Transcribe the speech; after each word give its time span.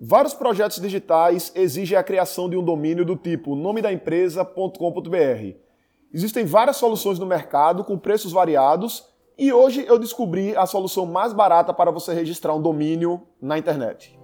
Vários 0.00 0.32
projetos 0.32 0.80
digitais 0.80 1.50
exigem 1.56 1.98
a 1.98 2.04
criação 2.04 2.48
de 2.48 2.56
um 2.56 2.62
domínio 2.62 3.04
do 3.04 3.16
tipo 3.16 3.56
nome 3.56 3.82
da 3.82 3.92
empresa.com.br. 3.92 5.56
Existem 6.14 6.44
várias 6.44 6.76
soluções 6.76 7.18
no 7.18 7.26
mercado 7.26 7.82
com 7.82 7.98
preços 7.98 8.30
variados 8.30 9.04
e 9.36 9.52
hoje 9.52 9.84
eu 9.88 9.98
descobri 9.98 10.56
a 10.56 10.66
solução 10.66 11.04
mais 11.04 11.32
barata 11.32 11.74
para 11.74 11.90
você 11.90 12.14
registrar 12.14 12.54
um 12.54 12.62
domínio 12.62 13.26
na 13.42 13.58
internet. 13.58 14.16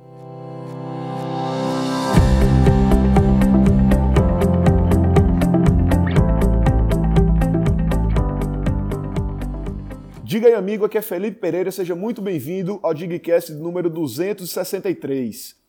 Diga 10.23 10.47
aí, 10.47 10.55
amigo, 10.55 10.85
aqui 10.85 10.99
é 10.99 11.03
Felipe 11.03 11.41
Pereira, 11.41 11.73
seja 11.73 11.97
muito 11.97 12.23
bem-vindo 12.23 12.79
ao 12.81 12.95
Digcast 12.95 13.53
número 13.53 13.91
263. 13.91 15.64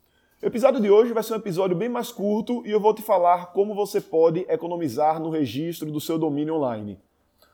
O 0.46 0.48
episódio 0.48 0.80
de 0.80 0.92
hoje 0.92 1.12
vai 1.12 1.24
ser 1.24 1.34
um 1.34 1.38
episódio 1.38 1.76
bem 1.76 1.90
mais 1.90 2.12
curto 2.12 2.62
e 2.68 2.70
eu 2.70 2.80
vou 2.80 2.94
te 2.94 3.02
falar 3.02 3.48
como 3.48 3.74
você 3.74 4.00
pode 4.00 4.46
economizar 4.48 5.20
no 5.20 5.32
registro 5.32 5.92
do 5.92 6.00
seu 6.00 6.20
domínio 6.20 6.54
online. 6.54 7.00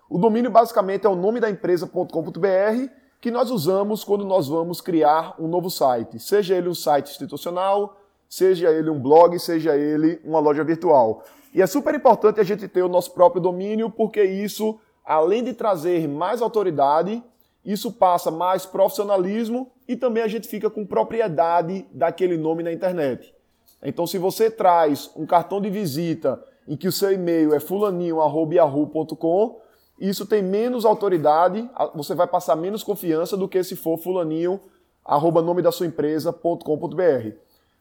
O 0.09 0.17
domínio 0.17 0.51
basicamente 0.51 1.05
é 1.07 1.09
o 1.09 1.15
nome 1.15 1.39
da 1.39 1.49
empresa.com.br 1.49 2.89
que 3.21 3.31
nós 3.31 3.49
usamos 3.49 4.03
quando 4.03 4.25
nós 4.25 4.49
vamos 4.49 4.81
criar 4.81 5.35
um 5.39 5.47
novo 5.47 5.69
site, 5.69 6.19
seja 6.19 6.53
ele 6.53 6.67
um 6.67 6.75
site 6.75 7.11
institucional, 7.11 7.97
seja 8.27 8.69
ele 8.69 8.89
um 8.89 8.99
blog, 8.99 9.39
seja 9.39 9.73
ele 9.77 10.19
uma 10.25 10.41
loja 10.41 10.61
virtual. 10.61 11.23
E 11.53 11.61
é 11.61 11.67
super 11.67 11.95
importante 11.95 12.41
a 12.41 12.43
gente 12.43 12.67
ter 12.67 12.81
o 12.81 12.89
nosso 12.89 13.13
próprio 13.13 13.41
domínio 13.41 13.89
porque 13.89 14.21
isso, 14.21 14.77
além 15.05 15.45
de 15.45 15.53
trazer 15.53 16.09
mais 16.09 16.41
autoridade, 16.41 17.23
isso 17.63 17.93
passa 17.93 18.29
mais 18.29 18.65
profissionalismo 18.65 19.71
e 19.91 19.95
também 19.97 20.23
a 20.23 20.27
gente 20.27 20.47
fica 20.47 20.69
com 20.69 20.85
propriedade 20.85 21.85
daquele 21.91 22.37
nome 22.37 22.63
na 22.63 22.71
internet. 22.71 23.35
Então, 23.83 24.07
se 24.07 24.17
você 24.17 24.49
traz 24.49 25.11
um 25.17 25.25
cartão 25.25 25.59
de 25.59 25.69
visita 25.69 26.41
em 26.65 26.77
que 26.77 26.87
o 26.87 26.91
seu 26.93 27.11
e-mail 27.11 27.53
é 27.53 27.59
fulaninho.yahoo.com, 27.59 29.59
isso 29.99 30.25
tem 30.25 30.41
menos 30.41 30.85
autoridade, 30.85 31.69
você 31.93 32.15
vai 32.15 32.25
passar 32.25 32.55
menos 32.55 32.83
confiança 32.83 33.35
do 33.35 33.49
que 33.49 33.61
se 33.65 33.75
for 33.75 33.97
fulaninho, 33.97 34.61
arroba 35.03 35.41
nome 35.41 35.61
da 35.61 35.73
sua 35.73 35.87
empresa.com.br. 35.87 37.35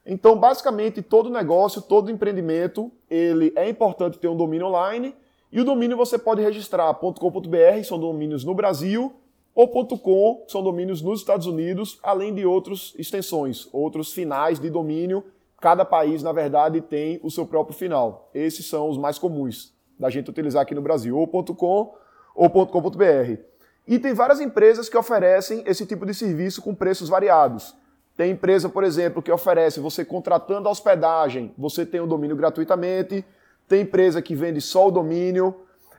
Então, 0.05 0.36
basicamente, 0.36 1.02
todo 1.02 1.30
negócio, 1.30 1.80
todo 1.80 2.11
empreendimento, 2.11 2.91
ele 3.08 3.52
é 3.55 3.69
importante 3.69 4.19
ter 4.19 4.27
um 4.27 4.36
domínio 4.36 4.67
online 4.67 5.14
e 5.52 5.61
o 5.61 5.64
domínio 5.64 5.97
você 5.97 6.19
pode 6.19 6.42
registrar 6.42 6.92
.com.br, 6.95 7.84
são 7.84 8.00
domínios 8.00 8.42
no 8.42 8.52
Brasil, 8.52 9.14
ou 9.55 9.69
.com 9.69 10.45
são 10.47 10.62
domínios 10.62 11.03
nos 11.03 11.20
Estados 11.20 11.47
Unidos, 11.47 11.98
além 12.03 12.34
de 12.34 12.47
outras 12.47 12.95
extensões, 12.98 13.69
outros 13.73 14.12
finais 14.12 14.59
de 14.59 14.70
domínio. 14.70 15.25
Cada 15.61 15.84
país, 15.84 16.23
na 16.23 16.33
verdade, 16.33 16.81
tem 16.81 17.20
o 17.23 17.31
seu 17.31 17.47
próprio 17.47 17.77
final. 17.77 18.31
Esses 18.33 18.67
são 18.67 18.89
os 18.89 18.97
mais 18.97 19.19
comuns 19.19 19.75
da 19.98 20.09
gente 20.09 20.31
utilizar 20.31 20.62
aqui 20.62 20.75
no 20.75 20.81
Brasil, 20.81 21.19
ou 21.19 21.27
.com 21.29 21.95
ou 22.34 22.48
.com.br. 22.48 23.42
E 23.87 23.98
tem 23.98 24.15
várias 24.15 24.41
empresas 24.41 24.89
que 24.89 24.97
oferecem 24.97 25.62
esse 25.67 25.85
tipo 25.85 26.07
de 26.07 26.14
serviço 26.14 26.62
com 26.62 26.75
preços 26.75 27.09
variados. 27.09 27.75
Tem 28.17 28.33
empresa, 28.33 28.69
por 28.69 28.85
exemplo, 28.85 29.23
que 29.23 29.33
oferece 29.33 29.81
você 29.81 30.05
contratando 30.05 30.69
a 30.69 30.70
hospedagem, 30.70 31.53
você 31.59 31.85
tem 31.85 32.01
o 32.01 32.07
domínio 32.07 32.37
gratuitamente. 32.37 33.25
Tem 33.67 33.83
empresa 33.83 34.20
que 34.20 34.35
vende 34.35 34.61
só 34.61 34.89
o 34.89 34.91
domínio. 34.91 35.55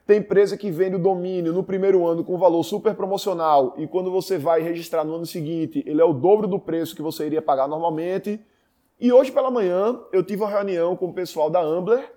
Tem 0.05 0.17
empresa 0.17 0.57
que 0.57 0.71
vende 0.71 0.95
o 0.95 0.99
domínio 0.99 1.53
no 1.53 1.63
primeiro 1.63 2.05
ano 2.07 2.23
com 2.23 2.37
valor 2.37 2.63
super 2.63 2.95
promocional 2.95 3.75
e 3.77 3.87
quando 3.87 4.11
você 4.11 4.37
vai 4.37 4.61
registrar 4.61 5.03
no 5.03 5.15
ano 5.15 5.25
seguinte, 5.25 5.83
ele 5.85 6.01
é 6.01 6.05
o 6.05 6.13
dobro 6.13 6.47
do 6.47 6.59
preço 6.59 6.95
que 6.95 7.01
você 7.01 7.25
iria 7.25 7.41
pagar 7.41 7.67
normalmente. 7.67 8.39
E 8.99 9.11
hoje 9.13 9.31
pela 9.31 9.51
manhã 9.51 9.99
eu 10.11 10.23
tive 10.23 10.41
uma 10.41 10.49
reunião 10.49 10.95
com 10.95 11.07
o 11.07 11.13
pessoal 11.13 11.49
da 11.49 11.61
Ambler, 11.61 12.11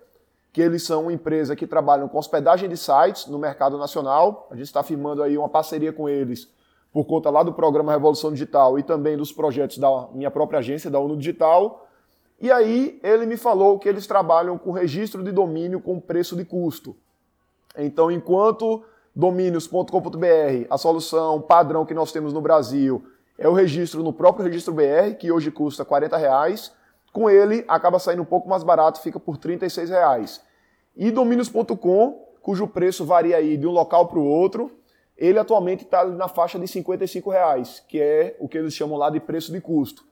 que 0.51 0.61
eles 0.61 0.83
são 0.83 1.03
uma 1.03 1.13
empresa 1.13 1.55
que 1.55 1.67
trabalham 1.67 2.07
com 2.07 2.17
hospedagem 2.17 2.67
de 2.67 2.77
sites 2.77 3.27
no 3.27 3.37
mercado 3.37 3.77
nacional. 3.77 4.47
A 4.49 4.55
gente 4.55 4.65
está 4.65 4.81
firmando 4.81 5.21
aí 5.21 5.37
uma 5.37 5.49
parceria 5.49 5.93
com 5.93 6.09
eles 6.09 6.49
por 6.91 7.05
conta 7.05 7.29
lá 7.29 7.43
do 7.43 7.53
programa 7.53 7.91
Revolução 7.91 8.31
Digital 8.31 8.79
e 8.79 8.83
também 8.83 9.17
dos 9.17 9.31
projetos 9.31 9.77
da 9.77 10.07
minha 10.13 10.31
própria 10.31 10.59
agência, 10.59 10.89
da 10.89 10.97
UNO 10.99 11.17
Digital. 11.17 11.85
E 12.39 12.49
aí 12.49 12.99
ele 13.03 13.25
me 13.25 13.35
falou 13.35 13.77
que 13.77 13.87
eles 13.87 14.07
trabalham 14.07 14.57
com 14.57 14.71
registro 14.71 15.21
de 15.21 15.31
domínio 15.31 15.81
com 15.81 15.99
preço 15.99 16.35
de 16.35 16.45
custo. 16.45 16.95
Então, 17.77 18.11
enquanto 18.11 18.83
domínios.com.br, 19.15 20.67
a 20.69 20.77
solução 20.77 21.41
padrão 21.41 21.85
que 21.85 21.93
nós 21.93 22.11
temos 22.11 22.33
no 22.33 22.41
Brasil 22.41 23.03
é 23.37 23.47
o 23.47 23.53
registro 23.53 24.03
no 24.03 24.13
próprio 24.13 24.45
registro 24.45 24.73
BR, 24.73 25.15
que 25.19 25.31
hoje 25.31 25.51
custa 25.51 25.85
40 25.85 26.17
reais. 26.17 26.71
com 27.13 27.29
ele 27.29 27.63
acaba 27.67 27.97
saindo 27.97 28.21
um 28.21 28.25
pouco 28.25 28.49
mais 28.49 28.61
barato, 28.61 29.01
fica 29.01 29.19
por 29.19 29.37
36 29.37 29.89
reais. 29.89 30.41
E 30.95 31.11
domínios.com, 31.11 32.33
cujo 32.41 32.67
preço 32.67 33.05
varia 33.05 33.37
aí 33.37 33.55
de 33.55 33.65
um 33.65 33.71
local 33.71 34.07
para 34.07 34.19
o 34.19 34.25
outro, 34.25 34.71
ele 35.17 35.39
atualmente 35.39 35.83
está 35.83 36.03
na 36.05 36.27
faixa 36.27 36.59
de 36.59 36.67
55 36.67 37.29
reais, 37.29 37.83
que 37.87 38.01
é 38.01 38.35
o 38.39 38.49
que 38.49 38.57
eles 38.57 38.73
chamam 38.73 38.97
lá 38.97 39.09
de 39.09 39.19
preço 39.19 39.51
de 39.51 39.61
custo. 39.61 40.03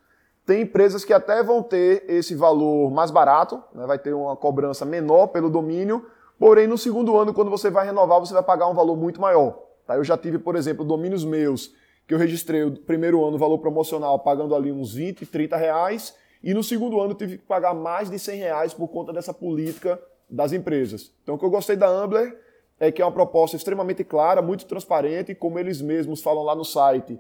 Tem 0.46 0.62
empresas 0.62 1.06
que 1.06 1.14
até 1.14 1.42
vão 1.42 1.62
ter 1.62 2.06
esse 2.08 2.36
valor 2.36 2.92
mais 2.92 3.12
barato, 3.12 3.62
né, 3.74 3.86
vai 3.86 3.98
ter 3.98 4.14
uma 4.14 4.36
cobrança 4.36 4.86
menor 4.86 5.28
pelo 5.28 5.50
domínio, 5.50 6.06
Porém, 6.38 6.68
no 6.68 6.78
segundo 6.78 7.18
ano, 7.18 7.34
quando 7.34 7.50
você 7.50 7.70
vai 7.70 7.86
renovar, 7.86 8.20
você 8.20 8.34
vai 8.34 8.44
pagar 8.44 8.68
um 8.68 8.74
valor 8.74 8.98
muito 8.98 9.22
maior. 9.22 9.60
Tá? 9.86 9.96
Eu 9.96 10.04
já 10.04 10.18
tive, 10.18 10.38
por 10.38 10.56
exemplo, 10.56 10.84
domínios 10.84 11.24
meus, 11.24 11.74
que 12.08 12.14
eu 12.14 12.18
registrei 12.18 12.64
o 12.64 12.72
primeiro 12.72 13.24
ano, 13.26 13.38
valor 13.38 13.60
promocional, 13.60 14.20
pagando 14.20 14.56
ali 14.56 14.72
uns 14.72 14.94
20, 14.94 15.26
30 15.26 15.56
reais, 15.56 16.16
e 16.44 16.54
no 16.54 16.64
segundo 16.64 17.00
ano 17.00 17.14
tive 17.14 17.38
que 17.38 17.46
pagar 17.46 17.74
mais 17.74 18.10
de 18.10 18.20
100 18.20 18.40
reais 18.40 18.74
por 18.74 18.88
conta 18.90 19.14
dessa 19.14 19.34
política 19.34 20.00
das 20.30 20.52
empresas. 20.52 21.14
Então, 21.24 21.36
o 21.36 21.40
que 21.40 21.46
eu 21.46 21.50
gostei 21.50 21.76
da 21.76 21.88
Ambler 21.88 22.38
é 22.80 22.92
que 22.92 23.02
é 23.02 23.06
uma 23.06 23.12
proposta 23.12 23.56
extremamente 23.56 24.04
clara, 24.04 24.42
muito 24.42 24.66
transparente, 24.66 25.34
como 25.34 25.58
eles 25.58 25.82
mesmos 25.82 26.22
falam 26.22 26.44
lá 26.44 26.56
no 26.56 26.66
site. 26.66 27.18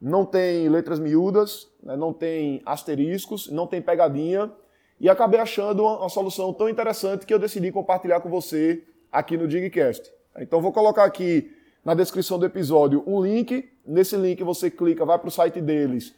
Não 0.00 0.26
tem 0.26 0.68
letras 0.68 0.98
miúdas, 0.98 1.70
né? 1.82 1.96
não 1.96 2.12
tem 2.12 2.60
asteriscos, 2.66 3.48
não 3.48 3.66
tem 3.66 3.80
pegadinha 3.80 4.52
e 5.00 5.08
acabei 5.08 5.40
achando 5.40 5.82
uma, 5.82 5.98
uma, 5.98 6.08
solução 6.08 6.52
tão 6.52 6.68
interessante 6.68 7.26
que 7.26 7.34
eu 7.34 7.38
decidi 7.38 7.70
compartilhar 7.70 8.20
com 8.20 8.28
você 8.28 8.82
aqui 9.12 9.36
no 9.36 9.46
Digcast. 9.46 10.10
Então 10.38 10.60
vou 10.60 10.72
colocar 10.72 11.04
aqui 11.04 11.52
na 11.84 11.94
descrição 11.94 12.38
do 12.38 12.46
episódio 12.46 13.02
um 13.06 13.22
link. 13.22 13.68
Nesse 13.86 14.16
link 14.16 14.42
você 14.42 14.70
clica, 14.70 15.04
vai 15.04 15.18
para 15.18 15.28
o 15.28 15.30
site 15.30 15.60
deles 15.60 16.14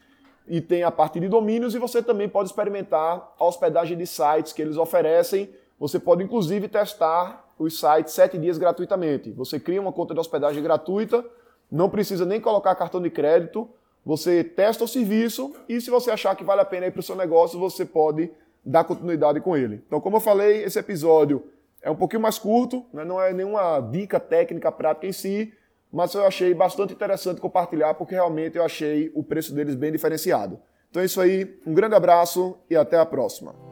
e 0.49 0.61
tem 0.61 0.83
a 0.83 0.91
parte 0.91 1.21
de 1.21 1.29
domínios 1.29 1.75
e 1.75 1.79
você 1.79 2.03
também 2.03 2.29
pode 2.29 2.49
experimentar 2.49 3.35
a 3.39 3.45
hospedagem 3.45 3.97
de 3.97 4.07
sites 4.07 4.53
que 4.53 4.63
eles 4.63 4.77
oferecem. 4.77 5.51
Você 5.79 5.99
pode 5.99 6.25
inclusive 6.25 6.69
testar 6.69 7.53
os 7.59 7.79
sites 7.79 8.15
sete 8.15 8.39
dias 8.39 8.57
gratuitamente. 8.57 9.31
Você 9.33 9.61
cria 9.61 9.81
uma 9.81 9.93
conta 9.93 10.15
de 10.15 10.21
hospedagem 10.21 10.63
gratuita, 10.63 11.25
não 11.71 11.91
precisa 11.91 12.25
nem 12.25 12.41
colocar 12.41 12.75
cartão 12.75 13.01
de 13.01 13.11
crédito. 13.11 13.69
Você 14.05 14.43
testa 14.43 14.85
o 14.85 14.89
serviço 14.89 15.55
e 15.69 15.81
se 15.81 15.91
você 15.91 16.11
achar 16.11 16.35
que 16.35 16.45
vale 16.45 16.63
a 16.63 16.65
pena 16.65 16.91
para 16.91 17.01
o 17.01 17.03
seu 17.03 17.15
negócio, 17.15 17.59
você 17.59 17.85
pode 17.85 18.31
dar 18.69 18.85
continuidade 18.85 19.41
com 19.41 19.57
ele. 19.57 19.83
Então, 19.87 20.01
como 20.01 20.17
eu 20.17 20.21
falei, 20.21 20.63
esse 20.63 20.79
episódio 20.79 21.45
é 21.83 21.91
um 21.91 21.97
pouquinho 21.97 22.21
mais 22.21 22.39
curto, 22.39 22.85
né? 22.93 23.05
não 23.05 23.21
é 23.21 23.33
nenhuma 23.33 23.81
dica 23.81 24.21
técnica 24.21 24.71
prática 24.71 25.07
em 25.07 25.13
si, 25.13 25.53
mas 25.91 26.13
eu 26.13 26.27
achei 26.27 26.53
bastante 26.53 26.93
interessante 26.93 27.41
compartilhar 27.41 27.95
porque 27.95 28.15
realmente 28.15 28.59
eu 28.59 28.65
achei 28.65 29.11
o 29.15 29.23
preço 29.23 29.55
deles 29.55 29.75
bem 29.75 29.91
diferenciado. 29.91 30.61
Então 30.91 31.01
é 31.01 31.07
isso 31.07 31.21
aí, 31.21 31.59
um 31.67 31.73
grande 31.73 31.95
abraço 31.95 32.59
e 32.69 32.77
até 32.77 32.99
a 32.99 33.07
próxima. 33.07 33.68